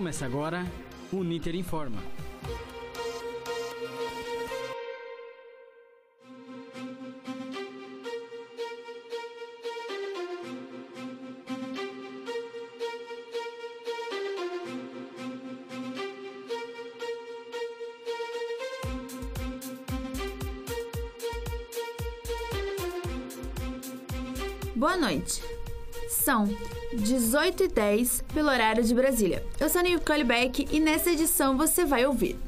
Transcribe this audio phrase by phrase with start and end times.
[0.00, 0.64] Começa agora
[1.12, 2.02] o Niter Informa.
[24.74, 25.49] Boa noite.
[26.30, 26.48] São
[26.94, 29.44] 18 e 10 pelo horário de Brasília.
[29.58, 32.38] Eu sou a Nicole Beck e nessa edição você vai ouvir.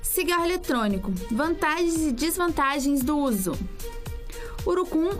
[0.00, 3.58] Cigarro eletrônico: vantagens e desvantagens do uso.
[4.64, 5.10] Urucum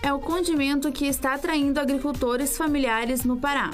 [0.00, 3.72] é o condimento que está atraindo agricultores familiares no Pará.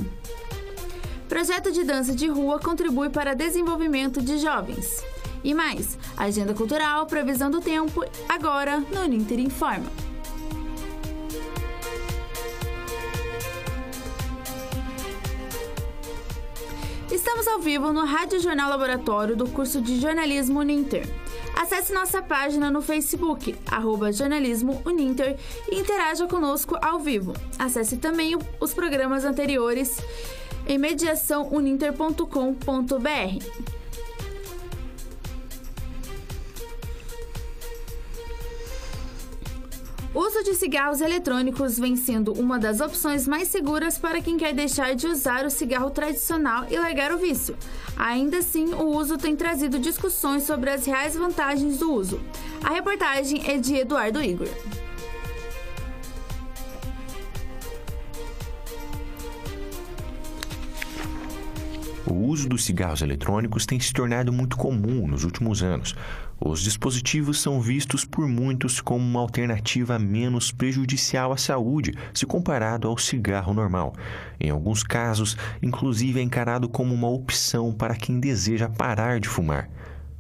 [1.28, 5.05] Projeto de dança de rua contribui para desenvolvimento de jovens.
[5.45, 9.92] E mais, agenda cultural, previsão do tempo, agora no Ninter Informa.
[17.12, 21.06] Estamos ao vivo no Rádio Jornal Laboratório do curso de Jornalismo Uninter.
[21.55, 25.39] Acesse nossa página no Facebook, arroba Jornalismo Uninter,
[25.70, 27.34] e interaja conosco ao vivo.
[27.59, 29.98] Acesse também os programas anteriores
[30.67, 33.73] em mediaçãouninter.com.br.
[40.14, 44.54] O uso de cigarros eletrônicos vem sendo uma das opções mais seguras para quem quer
[44.54, 47.56] deixar de usar o cigarro tradicional e largar o vício.
[47.96, 52.20] Ainda assim, o uso tem trazido discussões sobre as reais vantagens do uso.
[52.62, 54.48] A reportagem é de Eduardo Igor.
[62.34, 65.94] Uso dos cigarros eletrônicos tem se tornado muito comum nos últimos anos.
[66.41, 72.88] Os dispositivos são vistos por muitos como uma alternativa menos prejudicial à saúde se comparado
[72.88, 73.94] ao cigarro normal.
[74.41, 79.70] Em alguns casos, inclusive é encarado como uma opção para quem deseja parar de fumar.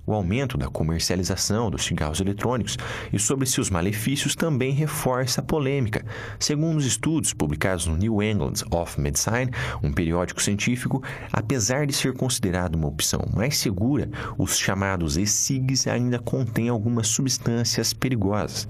[0.06, 2.76] O aumento da comercialização dos cigarros eletrônicos
[3.12, 6.04] e sobre seus malefícios também reforça a polêmica.
[6.38, 9.50] Segundo os estudos publicados no New England of Medicine,
[9.82, 16.18] um periódico científico, apesar de ser considerado uma opção mais segura, os chamados e-cigs ainda
[16.18, 18.68] contêm algumas substâncias perigosas.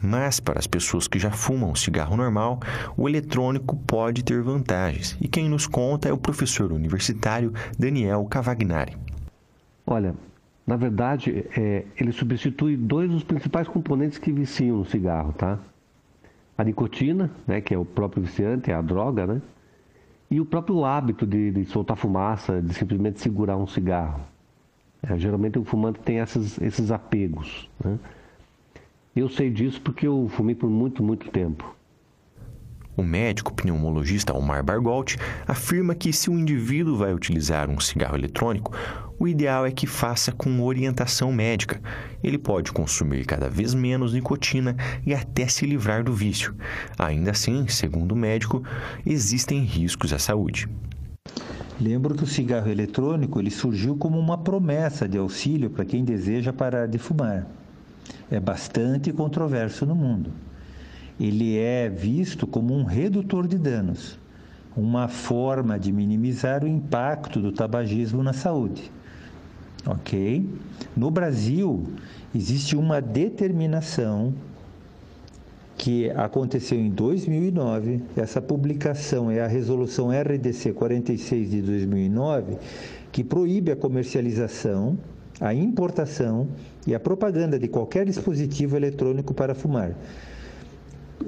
[0.00, 2.60] Mas para as pessoas que já fumam o cigarro normal,
[2.94, 5.16] o eletrônico pode ter vantagens.
[5.18, 9.03] E quem nos conta é o professor universitário Daniel Cavagnari.
[9.86, 10.14] Olha,
[10.66, 15.58] na verdade, é, ele substitui dois dos principais componentes que viciam no cigarro, tá?
[16.56, 19.42] A nicotina, né, que é o próprio viciante, é a droga, né?
[20.30, 24.20] E o próprio hábito de, de soltar fumaça, de simplesmente segurar um cigarro.
[25.02, 27.98] É, geralmente o fumante tem essas, esses apegos, né?
[29.14, 31.76] Eu sei disso porque eu fumei por muito, muito tempo.
[32.96, 35.16] O médico pneumologista Omar Bargolt
[35.48, 38.72] afirma que se o indivíduo vai utilizar um cigarro eletrônico,
[39.18, 41.80] o ideal é que faça com orientação médica.
[42.22, 46.54] Ele pode consumir cada vez menos nicotina e até se livrar do vício.
[46.96, 48.62] Ainda assim, segundo o médico,
[49.04, 50.68] existem riscos à saúde.
[51.80, 56.52] Lembro que o cigarro eletrônico ele surgiu como uma promessa de auxílio para quem deseja
[56.52, 57.44] parar de fumar.
[58.30, 60.30] É bastante controverso no mundo
[61.18, 64.18] ele é visto como um redutor de danos,
[64.76, 68.90] uma forma de minimizar o impacto do tabagismo na saúde.
[69.86, 70.48] Ok?
[70.96, 71.84] No Brasil,
[72.34, 74.34] existe uma determinação
[75.76, 78.00] que aconteceu em 2009.
[78.16, 82.56] Essa publicação é a resolução RDC 46 de 2009,
[83.12, 84.98] que proíbe a comercialização,
[85.40, 86.48] a importação
[86.86, 89.94] e a propaganda de qualquer dispositivo eletrônico para fumar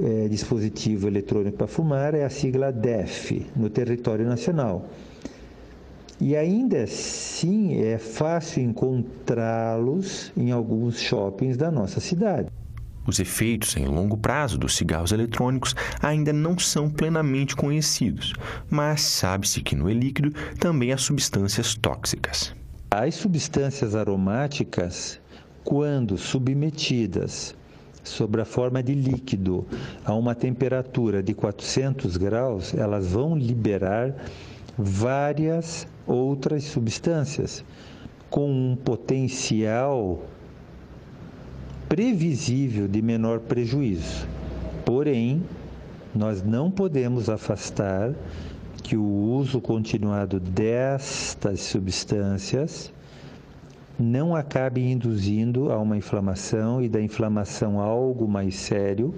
[0.02, 4.88] é, dispositivo eletrônico para fumar é a sigla DEF, no território nacional.
[6.20, 12.48] E ainda assim é fácil encontrá-los em alguns shoppings da nossa cidade.
[13.06, 18.32] Os efeitos em longo prazo dos cigarros eletrônicos ainda não são plenamente conhecidos,
[18.68, 22.52] mas sabe-se que no líquido também há substâncias tóxicas.
[22.90, 25.20] As substâncias aromáticas,
[25.62, 27.54] quando submetidas
[28.08, 29.66] sobre a forma de líquido
[30.04, 34.14] a uma temperatura de 400 graus, elas vão liberar
[34.78, 37.64] várias outras substâncias
[38.30, 40.22] com um potencial
[41.88, 44.26] previsível de menor prejuízo.
[44.84, 45.42] Porém,
[46.14, 48.12] nós não podemos afastar
[48.82, 52.92] que o uso continuado destas substâncias
[53.98, 59.14] não acabe induzindo a uma inflamação e da inflamação a algo mais sério,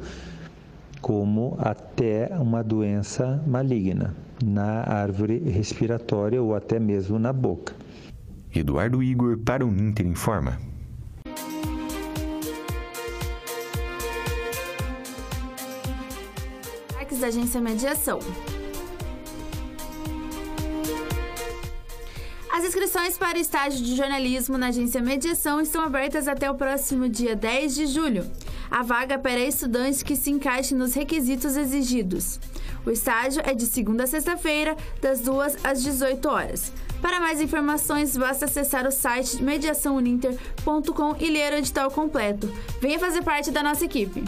[1.01, 4.15] como até uma doença maligna
[4.45, 7.75] na árvore respiratória ou até mesmo na boca.
[8.55, 10.59] Eduardo Igor para o Ninter Informa.
[17.21, 18.21] da Agência Mediação.
[22.59, 27.09] As inscrições para o estágio de jornalismo na agência Mediação estão abertas até o próximo
[27.09, 28.29] dia 10 de julho.
[28.69, 32.41] A vaga para estudantes que se encaixem nos requisitos exigidos.
[32.85, 36.73] O estágio é de segunda a sexta-feira, das 2 às 18 horas.
[37.01, 42.53] Para mais informações, basta acessar o site mediaçãouninter.com e ler o edital completo.
[42.81, 44.25] Venha fazer parte da nossa equipe.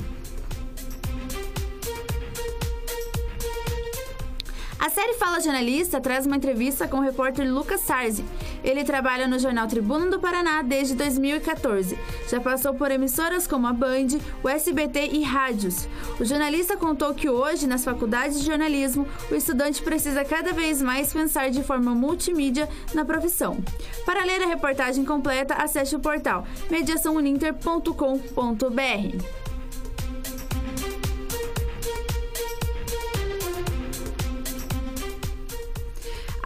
[4.81, 8.25] A série Fala Jornalista traz uma entrevista com o repórter Lucas Sarzi.
[8.65, 11.99] Ele trabalha no jornal Tribuna do Paraná desde 2014.
[12.31, 15.87] Já passou por emissoras como a Band, o SBT e rádios.
[16.19, 21.13] O jornalista contou que hoje, nas faculdades de jornalismo, o estudante precisa cada vez mais
[21.13, 23.59] pensar de forma multimídia na profissão.
[24.07, 29.40] Para ler a reportagem completa, acesse o portal mediaçãouninter.com.br.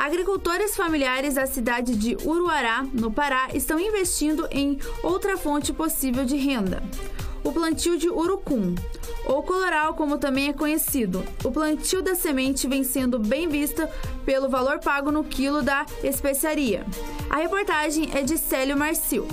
[0.05, 6.37] Agricultores familiares da cidade de Uruará, no Pará, estão investindo em outra fonte possível de
[6.37, 6.83] renda:
[7.43, 8.75] o plantio de urucum,
[9.25, 11.25] ou coloral, como também é conhecido.
[11.43, 13.91] O plantio da semente vem sendo bem vista
[14.27, 16.85] pelo valor pago no quilo da especiaria.
[17.31, 19.27] A reportagem é de Célio Marcio.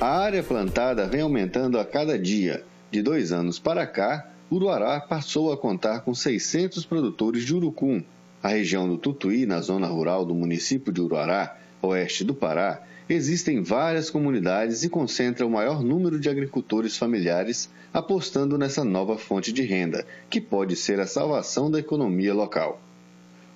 [0.00, 2.64] A área plantada vem aumentando a cada dia.
[2.90, 8.00] De dois anos para cá, Uruará passou a contar com 600 produtores de urucum.
[8.40, 13.60] A região do Tutuí, na zona rural do município de Uruará, oeste do Pará, existem
[13.60, 19.62] várias comunidades e concentra o maior número de agricultores familiares apostando nessa nova fonte de
[19.62, 22.80] renda, que pode ser a salvação da economia local.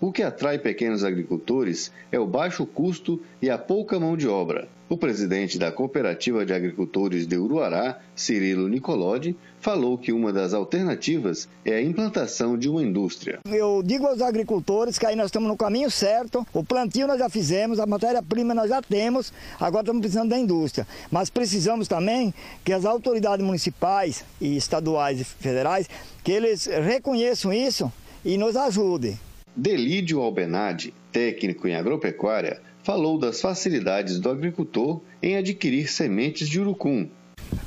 [0.02, 4.67] O que atrai pequenos agricultores é o baixo custo e a pouca mão de obra.
[4.88, 11.50] O presidente da Cooperativa de Agricultores de Uruará, Cirilo Nicolodi, falou que uma das alternativas
[11.67, 13.41] é a implantação de uma indústria.
[13.44, 17.29] Eu digo aos agricultores que aí nós estamos no caminho certo, o plantio nós já
[17.29, 20.88] fizemos, a matéria-prima nós já temos, agora estamos precisando da indústria.
[21.11, 22.32] Mas precisamos também
[22.64, 25.91] que as autoridades municipais e estaduais e federais,
[26.25, 27.93] que eles reconheçam isso
[28.25, 29.19] e nos ajudem.
[29.55, 37.08] Delídio Albenade, técnico em agropecuária, falou das facilidades do agricultor em adquirir sementes de urucum.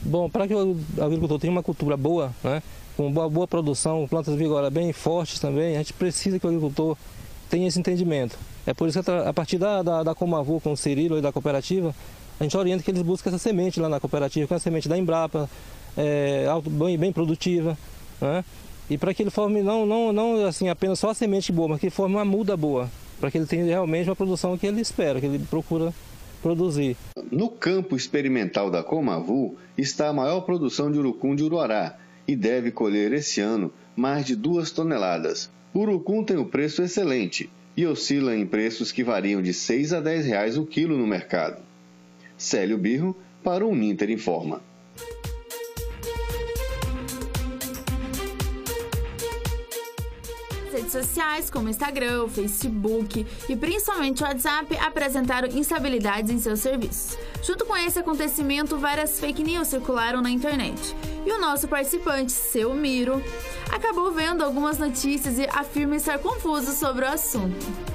[0.01, 2.63] Bom, para que o agricultor tenha uma cultura boa, né,
[2.95, 6.97] com boa, boa produção, plantas vigorosas bem fortes também, a gente precisa que o agricultor
[7.49, 8.37] tenha esse entendimento.
[8.65, 11.31] É por isso que a partir da, da, da Comavu, com o Cirilo e da
[11.31, 11.93] cooperativa,
[12.39, 14.87] a gente orienta que eles busquem essa semente lá na cooperativa, que é a semente
[14.87, 15.49] da Embrapa,
[15.97, 17.77] é, bem, bem produtiva,
[18.19, 18.43] né?
[18.93, 21.79] E para que ele forme não, não, não assim, apenas só a semente boa, mas
[21.79, 22.87] que forme uma muda boa,
[23.19, 25.91] para que ele tenha realmente uma produção que ele espera, que ele procura
[26.43, 26.95] produzir.
[27.31, 31.97] No campo experimental da Comavu está a maior produção de urucum de Uruará
[32.27, 35.49] e deve colher esse ano mais de duas toneladas.
[35.73, 40.01] O urucum tem um preço excelente e oscila em preços que variam de 6 a
[40.01, 41.63] 10 reais o quilo no mercado.
[42.37, 44.61] Célio Birro para o Ninter Informa.
[50.73, 57.17] Redes sociais como Instagram, Facebook e principalmente WhatsApp apresentaram instabilidades em seus serviços.
[57.41, 60.95] Junto com esse acontecimento, várias fake news circularam na internet.
[61.25, 63.23] E o nosso participante, seu Miro,
[63.71, 67.92] acabou vendo algumas notícias e afirma estar confuso sobre o assunto.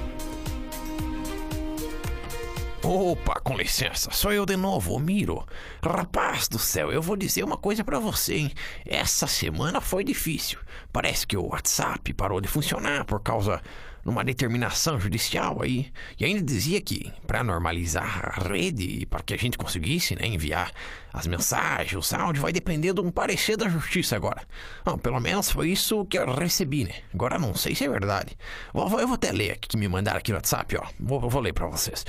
[2.91, 5.45] Opa, com licença, sou eu de novo, Miro.
[5.79, 8.51] Rapaz do céu, eu vou dizer uma coisa para você, hein?
[8.83, 10.57] Essa semana foi difícil.
[10.91, 13.61] Parece que o WhatsApp parou de funcionar por causa
[14.01, 15.91] de uma determinação judicial aí.
[16.19, 20.25] E ainda dizia que para normalizar a rede e para que a gente conseguisse né,
[20.25, 20.71] enviar
[21.13, 24.41] as mensagens, o áudio, vai depender de um parecer da justiça agora.
[24.83, 26.95] Bom, pelo menos foi isso que eu recebi, né?
[27.13, 28.35] Agora não sei se é verdade.
[28.73, 30.87] Eu vou até ler aqui que me mandaram aqui no WhatsApp, ó.
[30.99, 32.03] Vou, vou ler para vocês.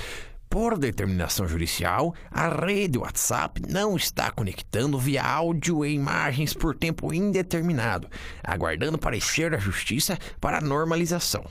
[0.51, 7.13] Por determinação judicial, a rede WhatsApp não está conectando via áudio e imagens por tempo
[7.13, 8.09] indeterminado,
[8.43, 11.45] aguardando parecer da Justiça para normalização.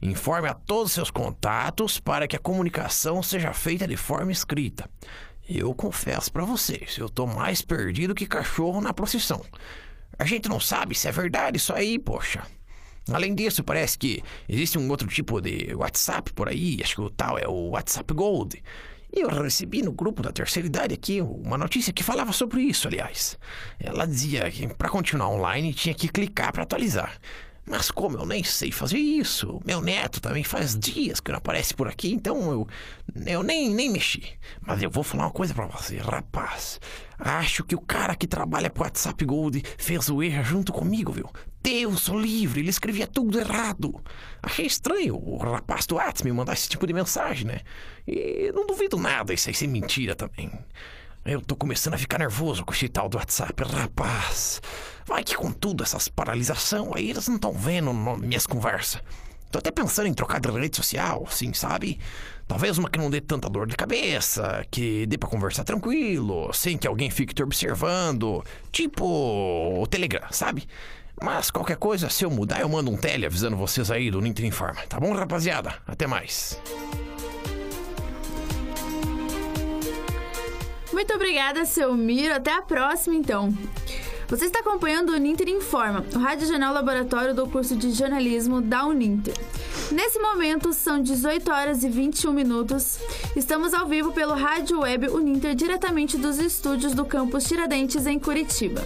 [0.00, 4.88] Informe a todos seus contatos para que a comunicação seja feita de forma escrita.
[5.48, 9.44] Eu confesso para vocês, eu tô mais perdido que cachorro na procissão.
[10.16, 12.44] A gente não sabe se é verdade isso aí, poxa.
[13.12, 17.10] Além disso, parece que existe um outro tipo de WhatsApp por aí, acho que o
[17.10, 18.62] tal é o WhatsApp Gold.
[19.16, 22.88] E eu recebi no grupo da terceira idade aqui uma notícia que falava sobre isso,
[22.88, 23.38] aliás.
[23.78, 27.16] Ela dizia que para continuar online tinha que clicar para atualizar.
[27.66, 31.72] Mas como eu nem sei fazer isso, meu neto também faz dias que não aparece
[31.72, 32.68] por aqui, então eu,
[33.24, 34.22] eu nem, nem mexi.
[34.60, 36.78] Mas eu vou falar uma coisa para você, rapaz.
[37.18, 41.30] Acho que o cara que trabalha pro WhatsApp Gold fez o erro junto comigo, viu?
[41.62, 43.98] Deus sou livre, ele escrevia tudo errado.
[44.42, 47.60] Achei estranho o rapaz do WhatsApp me mandar esse tipo de mensagem, né?
[48.06, 50.52] E não duvido nada isso aí ser mentira também.
[51.24, 54.60] Eu tô começando a ficar nervoso com esse tal do WhatsApp, rapaz.
[55.06, 59.02] Vai que com tudo essas paralisação aí eles não estão vendo minhas conversas.
[59.50, 62.00] Tô até pensando em trocar de rede social, sim, sabe?
[62.48, 66.76] Talvez uma que não dê tanta dor de cabeça, que dê pra conversar tranquilo, sem
[66.76, 68.44] que alguém fique te observando.
[68.72, 69.04] Tipo
[69.80, 70.66] o Telegram, sabe?
[71.22, 74.48] Mas qualquer coisa, se eu mudar, eu mando um tele avisando vocês aí do Nintendo
[74.48, 74.82] Informa.
[74.88, 75.74] Tá bom, rapaziada?
[75.86, 76.60] Até mais.
[80.92, 82.34] Muito obrigada, seu Miro.
[82.34, 83.56] Até a próxima, então.
[84.28, 88.86] Você está acompanhando o Uninter Informa, o Rádio Jornal Laboratório do curso de jornalismo da
[88.86, 89.34] Uninter.
[89.92, 92.98] Nesse momento, são 18 horas e 21 minutos.
[93.36, 98.82] Estamos ao vivo pelo Rádio Web Uninter, diretamente dos estúdios do campus Tiradentes, em Curitiba.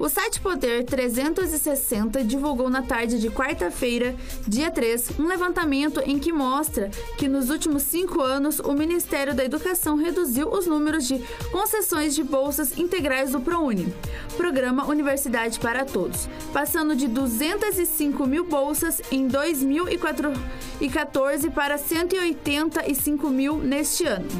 [0.00, 4.16] O site Poder 360 divulgou na tarde de quarta-feira,
[4.48, 6.88] dia 3, um levantamento em que mostra
[7.18, 11.18] que nos últimos cinco anos o Ministério da Educação reduziu os números de
[11.52, 13.94] concessões de bolsas integrais do ProUni,
[14.38, 24.06] Programa Universidade para Todos, passando de 205 mil bolsas em 2014 para 185 mil neste
[24.06, 24.30] ano.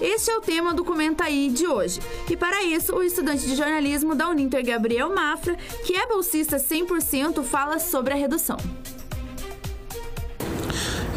[0.00, 2.00] Este é o tema do Comenta Aí de hoje.
[2.30, 7.42] E para isso, o estudante de jornalismo da Uninter, Gabriel Mafra, que é bolsista 100%,
[7.42, 8.56] fala sobre a redução.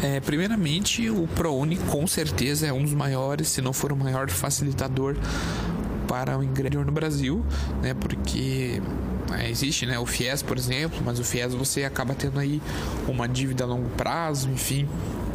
[0.02, 4.28] É, primeiramente, o ProUni com certeza é um dos maiores, se não for o maior
[4.28, 5.16] facilitador
[6.08, 7.46] para o ingrediente no Brasil,
[7.80, 7.94] né?
[7.94, 8.82] Porque
[9.38, 12.60] é, existe, né, o FIES, por exemplo, mas o FIES você acaba tendo aí
[13.06, 14.88] uma dívida a longo prazo, enfim,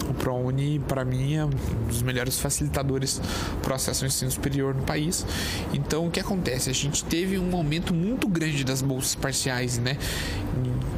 [0.10, 1.50] o ProUni, para mim, é um
[1.88, 3.22] dos melhores facilitadores
[3.62, 5.26] para o acesso ao ensino superior no país.
[5.74, 6.70] Então, o que acontece?
[6.70, 9.98] A gente teve um aumento muito grande das bolsas parciais, né?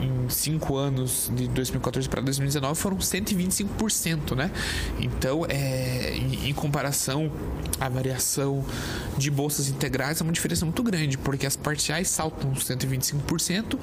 [0.01, 4.51] Em cinco anos, de 2014 para 2019, foram 125%, né?
[4.99, 7.31] Então, é, em, em comparação
[7.79, 8.63] à variação
[9.17, 13.77] de bolsas integrais, é uma diferença muito grande, porque as parciais saltam 125%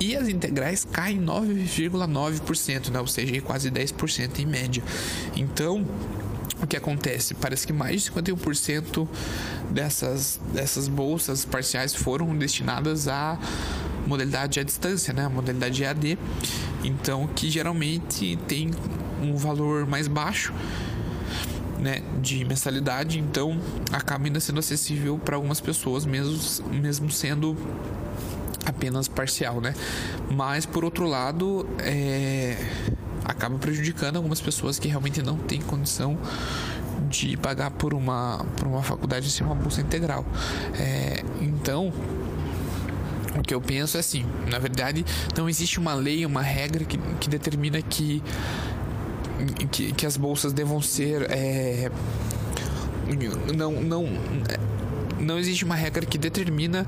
[0.00, 3.00] e as integrais caem 9,9%, né?
[3.00, 4.82] ou seja, quase 10% em média.
[5.36, 5.86] Então,
[6.60, 7.34] o que acontece?
[7.34, 9.08] Parece que mais de 51%
[9.70, 13.38] dessas, dessas bolsas parciais foram destinadas à
[14.06, 15.24] modalidade à distância, né?
[15.24, 16.18] a modalidade EAD.
[16.82, 18.70] Então, que geralmente tem
[19.22, 20.52] um valor mais baixo.
[21.76, 23.60] Né, de mensalidade, então
[23.92, 27.54] acaba ainda sendo acessível para algumas pessoas, mesmo, mesmo sendo
[28.64, 29.74] apenas parcial, né?
[30.30, 32.56] Mas por outro lado, é,
[33.24, 36.18] acaba prejudicando algumas pessoas que realmente não têm condição
[37.08, 40.24] de pagar por uma, por uma faculdade sem uma bolsa integral.
[40.78, 41.92] É, então,
[43.36, 45.04] o que eu penso é assim: na verdade,
[45.36, 48.22] não existe uma lei, uma regra que, que determina que,
[49.70, 51.30] que, que as bolsas devam ser.
[51.30, 51.90] É,
[53.54, 54.08] não, não
[55.18, 56.86] não existe uma regra que determina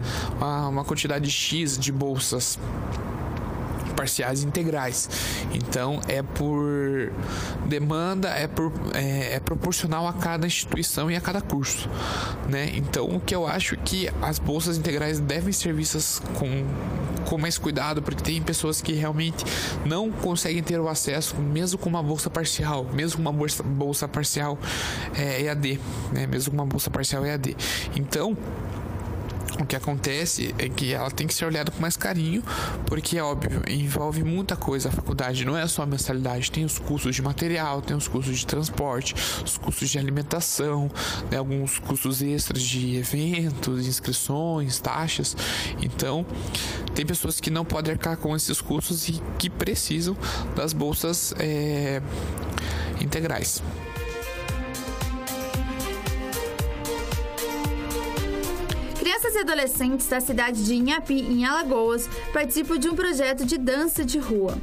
[0.69, 2.59] uma quantidade X de bolsas
[3.97, 5.09] parciais integrais.
[5.53, 7.13] Então é por
[7.67, 11.89] demanda, é, por, é, é, proporcional a cada instituição e a cada curso,
[12.49, 12.71] né?
[12.75, 16.65] Então o que eu acho é que as bolsas integrais devem ser vistas com,
[17.25, 19.45] com mais cuidado, porque tem pessoas que realmente
[19.85, 24.07] não conseguem ter o acesso, mesmo com uma bolsa parcial, mesmo com uma bolsa, bolsa
[24.07, 24.59] parcial
[25.17, 25.81] é, EAD,
[26.13, 26.27] né?
[26.27, 27.57] Mesmo com uma bolsa parcial EAD.
[27.97, 28.37] Então
[29.59, 32.43] o que acontece é que ela tem que ser olhada com mais carinho,
[32.87, 36.79] porque é óbvio, envolve muita coisa a faculdade, não é só a mensalidade, tem os
[36.79, 40.91] custos de material, tem os custos de transporte, os custos de alimentação,
[41.31, 45.37] né, alguns custos extras de eventos, inscrições, taxas.
[45.83, 46.27] Então,
[46.95, 50.17] tem pessoas que não podem arcar com esses custos e que precisam
[50.55, 52.03] das bolsas é,
[53.01, 53.63] integrais.
[59.17, 64.05] Crianças e adolescentes da cidade de Inhapi, em Alagoas, participam de um projeto de dança
[64.05, 64.59] de rua.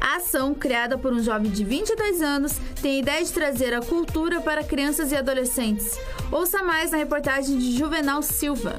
[0.00, 3.80] A ação, criada por um jovem de 22 anos, tem a ideia de trazer a
[3.80, 5.96] cultura para crianças e adolescentes.
[6.32, 8.74] Ouça mais na reportagem de Juvenal Silva.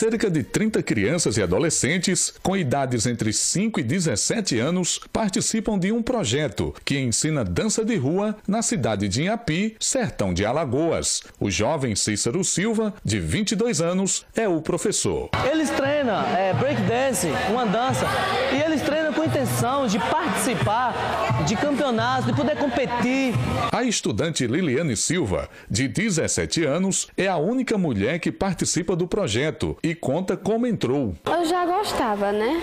[0.00, 5.92] Cerca de 30 crianças e adolescentes com idades entre 5 e 17 anos participam de
[5.92, 11.22] um projeto que ensina dança de rua na cidade de Inhapi, sertão de Alagoas.
[11.38, 15.28] O jovem Cícero Silva, de 22 anos, é o professor.
[15.52, 18.06] Eles treinam é, breakdance, uma dança,
[18.54, 18.99] e eles treinam
[19.40, 23.32] intenção de participar de campeonatos, de poder competir.
[23.72, 29.76] A estudante Liliane Silva, de 17 anos, é a única mulher que participa do projeto
[29.82, 31.14] e conta como entrou.
[31.24, 32.60] Eu já gostava, né?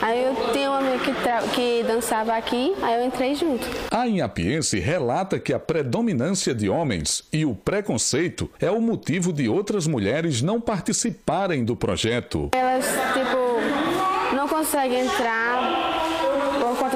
[0.00, 3.66] Aí eu tinha uma amiga que, que dançava aqui, aí eu entrei junto.
[3.90, 9.48] A Inhapiense relata que a predominância de homens e o preconceito é o motivo de
[9.48, 12.48] outras mulheres não participarem do projeto.
[12.54, 15.83] Elas, tipo, não conseguem entrar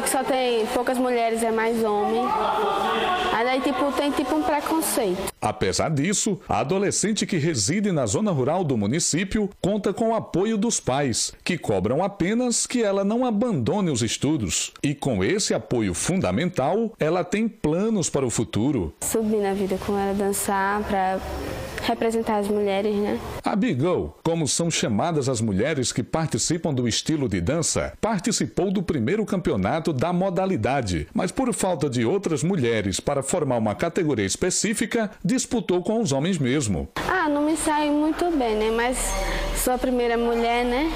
[0.02, 2.22] que só tem poucas mulheres, é mais homem.
[3.58, 5.18] Aí, tipo, tem tipo um preconceito.
[5.40, 10.56] Apesar disso, a adolescente que reside na zona rural do município conta com o apoio
[10.56, 14.72] dos pais, que cobram apenas que ela não abandone os estudos.
[14.82, 18.92] E com esse apoio fundamental, ela tem planos para o futuro.
[19.00, 21.18] Subir na vida com ela, dançar para
[21.88, 23.18] representar as mulheres, né?
[23.44, 28.82] A Bigou, como são chamadas as mulheres que participam do estilo de dança, participou do
[28.82, 35.10] primeiro campeonato da modalidade, mas por falta de outras mulheres para formar uma categoria específica,
[35.24, 36.88] disputou com os homens mesmo.
[37.08, 38.70] Ah, não me sai muito bem, né?
[38.70, 38.98] Mas
[39.56, 40.92] sou a primeira mulher, né?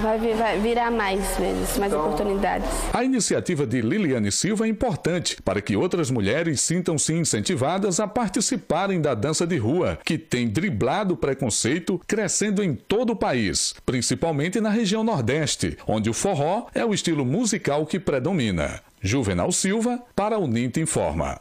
[0.00, 2.06] Vai, vir, vai virar mais vezes, mais então...
[2.06, 2.68] oportunidades.
[2.92, 9.00] A iniciativa de Liliane Silva é importante para que outras mulheres sintam-se incentivadas a participarem
[9.00, 14.58] da dança de rua, que tem driblado o preconceito, crescendo em todo o país, principalmente
[14.58, 18.80] na região Nordeste, onde o forró é o estilo musical que predomina.
[19.02, 21.38] Juvenal Silva, para o NINT Informa.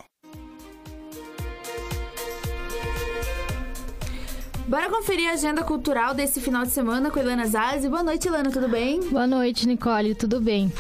[4.68, 7.90] Bora conferir a agenda cultural desse final de semana com Ilana Zazi.
[7.90, 9.02] Boa noite, Ilana, tudo bem?
[9.10, 10.72] Boa noite, Nicole, tudo bem?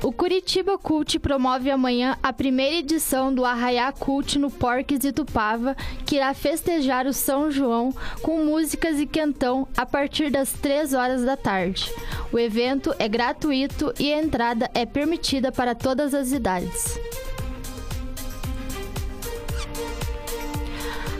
[0.00, 5.76] O Curitiba Cult promove amanhã a primeira edição do Arraiá Cult no Porques e Tupava,
[6.06, 11.24] que irá festejar o São João com músicas e quentão a partir das 3 horas
[11.24, 11.92] da tarde.
[12.32, 16.96] O evento é gratuito e a entrada é permitida para todas as idades.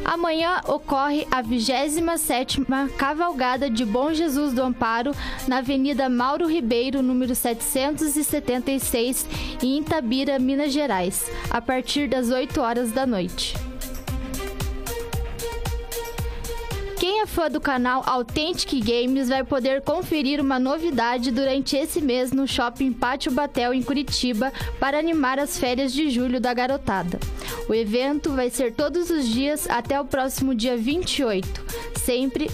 [0.07, 5.11] Amanhã ocorre a 27ª Cavalgada de Bom Jesus do Amparo
[5.49, 9.27] na Avenida Mauro Ribeiro, número 776,
[9.61, 13.57] em Itabira, Minas Gerais, a partir das 8 horas da noite.
[17.17, 22.31] Quem é fã do canal Authentic Games vai poder conferir uma novidade durante esse mês
[22.31, 27.19] no Shopping Pátio Batel em Curitiba para animar as férias de julho da garotada.
[27.71, 31.65] O evento vai ser todos os dias até o próximo dia 28,
[32.05, 32.51] sempre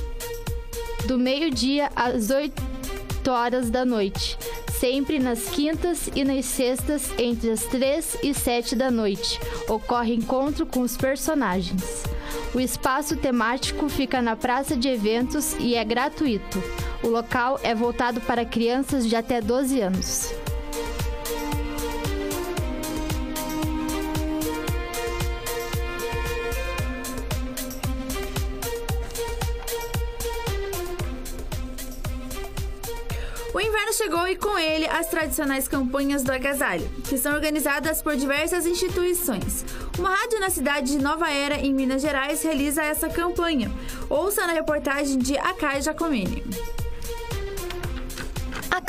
[1.07, 2.63] do meio-dia às 8
[3.29, 4.39] horas da noite
[4.79, 9.39] sempre nas quintas e nas sextas entre as 3 e 7 da noite.
[9.69, 12.12] Ocorre encontro com os personagens.
[12.55, 16.63] O espaço temático fica na praça de eventos e é gratuito.
[17.03, 20.33] O local é voltado para crianças de até 12 anos.
[33.55, 38.17] O inverno chegou e com ele as tradicionais campanhas do agasalho, que são organizadas por
[38.17, 39.65] diversas instituições.
[39.99, 43.71] Uma rádio na cidade de Nova Era, em Minas Gerais, realiza essa campanha.
[44.09, 46.43] Ouça na reportagem de Acai Giacomini.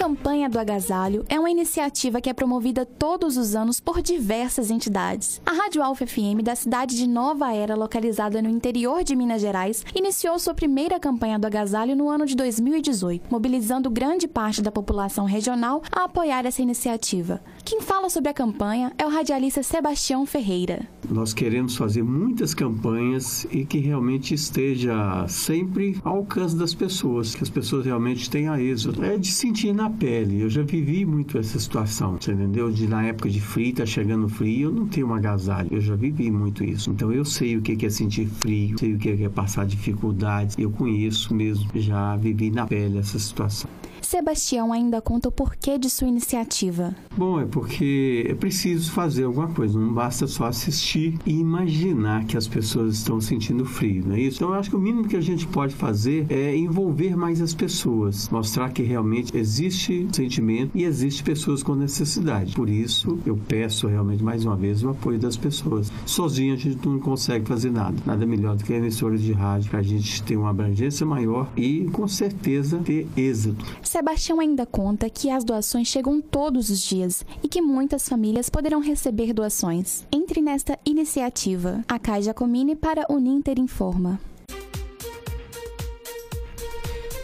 [0.03, 5.41] Campanha do agasalho é uma iniciativa que é promovida todos os anos por diversas entidades.
[5.45, 9.85] A Rádio Alfa FM da cidade de Nova Era, localizada no interior de Minas Gerais,
[9.95, 15.23] iniciou sua primeira campanha do agasalho no ano de 2018, mobilizando grande parte da população
[15.23, 17.41] regional a apoiar essa iniciativa.
[17.63, 20.85] Quem fala sobre a campanha é o radialista Sebastião Ferreira.
[21.09, 27.43] Nós queremos fazer muitas campanhas e que realmente esteja sempre ao alcance das pessoas, que
[27.43, 29.01] as pessoas realmente tenham êxito.
[29.01, 30.41] É de sentir na pele.
[30.41, 32.71] Eu já vivi muito essa situação, você entendeu?
[32.71, 35.69] De na época de frio, tá chegando frio, eu não tenho um agasalho.
[35.71, 36.89] Eu já vivi muito isso.
[36.91, 40.57] Então eu sei o que é sentir frio, sei o que é passar dificuldades.
[40.57, 43.69] Eu conheço mesmo, já vivi na pele essa situação.
[44.03, 46.95] Sebastião ainda conta o porquê de sua iniciativa.
[47.15, 52.37] Bom, é porque é preciso fazer alguma coisa, não basta só assistir e imaginar que
[52.37, 54.37] as pessoas estão sentindo frio, não é isso?
[54.37, 57.53] Então eu acho que o mínimo que a gente pode fazer é envolver mais as
[57.53, 62.55] pessoas, mostrar que realmente existe sentimento e existe pessoas com necessidade.
[62.55, 65.91] Por isso, eu peço realmente mais uma vez o apoio das pessoas.
[66.05, 67.95] Sozinho a gente não consegue fazer nada.
[68.05, 71.85] Nada melhor do que emissoras de rádio para a gente ter uma abrangência maior e
[71.91, 73.63] com certeza ter êxito.
[73.93, 78.79] Sebastião ainda conta que as doações chegam todos os dias e que muitas famílias poderão
[78.79, 80.03] receber doações.
[80.11, 81.85] Entre nesta iniciativa.
[81.87, 84.19] A Cai Jacomini para o Ninter Informa.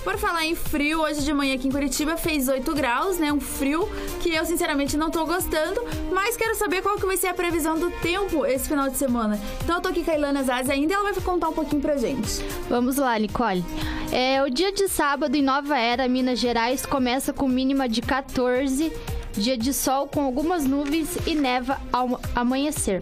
[0.04, 3.34] Por falar em frio, hoje de manhã aqui em Curitiba fez 8 graus, né?
[3.34, 3.88] Um frio
[4.22, 5.82] que eu sinceramente não tô gostando,
[6.12, 9.38] mas quero saber qual que vai ser a previsão do tempo esse final de semana.
[9.62, 11.98] Então eu tô aqui com a Ilana Zaz ainda ela vai contar um pouquinho pra
[11.98, 12.42] gente.
[12.70, 13.64] Vamos lá, Nicole.
[14.12, 18.92] É, o dia de sábado em Nova Era, Minas Gerais, começa com mínima de 14,
[19.34, 23.02] dia de sol com algumas nuvens e neva ao amanhecer.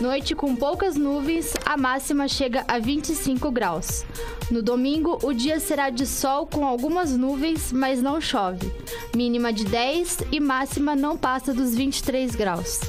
[0.00, 4.02] Noite com poucas nuvens, a máxima chega a 25 graus.
[4.50, 8.72] No domingo, o dia será de sol com algumas nuvens, mas não chove.
[9.14, 12.80] Mínima de 10 e máxima não passa dos 23 graus.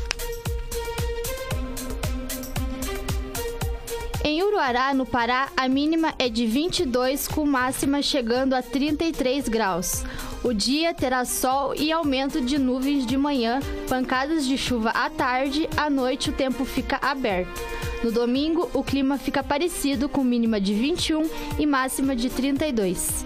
[4.23, 10.05] Em Uruará, no Pará, a mínima é de 22, com máxima chegando a 33 graus.
[10.41, 15.67] O dia terá sol e aumento de nuvens de manhã, pancadas de chuva à tarde,
[15.75, 17.78] à noite o tempo fica aberto.
[18.03, 23.25] No domingo, o clima fica parecido, com mínima de 21 e máxima de 32.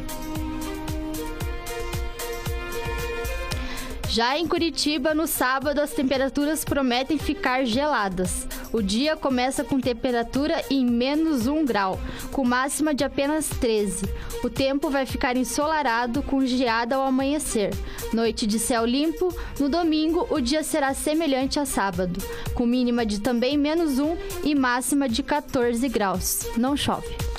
[4.13, 8.47] Já em Curitiba, no sábado, as temperaturas prometem ficar geladas.
[8.71, 11.99] O dia começa com temperatura em menos 1 grau,
[12.31, 14.07] com máxima de apenas 13.
[14.43, 17.73] O tempo vai ficar ensolarado, com geada ao amanhecer.
[18.13, 19.35] Noite de céu limpo.
[19.59, 22.23] No domingo, o dia será semelhante a sábado,
[22.53, 26.45] com mínima de também menos 1 e máxima de 14 graus.
[26.55, 27.32] Não chove.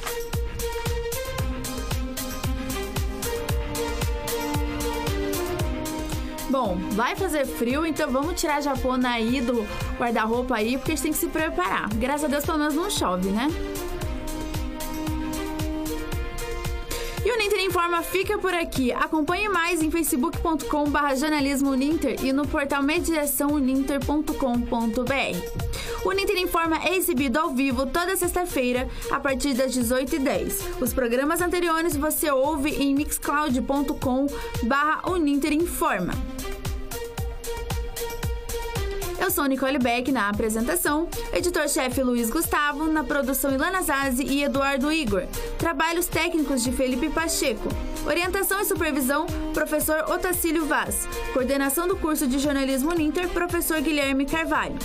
[6.55, 9.67] Bom, vai fazer frio, então vamos tirar a japona aí do
[9.99, 11.93] guarda-roupa aí, porque a gente tem que se preparar.
[11.95, 13.49] Graças a Deus, pelo menos não chove, né?
[17.25, 18.93] E o Ninter Informa fica por aqui.
[18.93, 25.84] Acompanhe mais em facebook.com.br jornalismo Ninter e no portal mediaçãouninter.com.br.
[26.05, 30.83] O Ninter Informa é exibido ao vivo toda sexta-feira, a partir das 18h10.
[30.83, 36.13] Os programas anteriores você ouve em mixcloud.com.br Uninter Informa.
[39.19, 44.93] Eu sou Nicole Beck na apresentação, editor-chefe Luiz Gustavo, na produção Ilana Zazi e Eduardo
[44.93, 45.23] Igor.
[45.59, 47.69] Trabalhos técnicos de Felipe Pacheco.
[48.07, 51.09] Orientação e supervisão, professor Otacílio Vaz.
[51.33, 54.77] Coordenação do curso de jornalismo Ninter, professor Guilherme Carvalho.